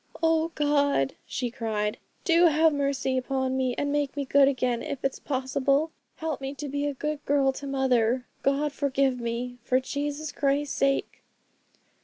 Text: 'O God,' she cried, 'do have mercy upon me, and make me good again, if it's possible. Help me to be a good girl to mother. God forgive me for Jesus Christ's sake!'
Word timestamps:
'O 0.23 0.47
God,' 0.55 1.13
she 1.27 1.51
cried, 1.51 1.99
'do 2.23 2.47
have 2.47 2.73
mercy 2.73 3.19
upon 3.19 3.55
me, 3.55 3.75
and 3.77 3.91
make 3.91 4.17
me 4.17 4.25
good 4.25 4.47
again, 4.47 4.81
if 4.81 5.03
it's 5.05 5.19
possible. 5.19 5.91
Help 6.15 6.41
me 6.41 6.55
to 6.55 6.67
be 6.67 6.87
a 6.87 6.95
good 6.95 7.23
girl 7.23 7.51
to 7.53 7.67
mother. 7.67 8.25
God 8.41 8.71
forgive 8.73 9.19
me 9.19 9.59
for 9.61 9.79
Jesus 9.79 10.31
Christ's 10.31 10.75
sake!' 10.75 11.21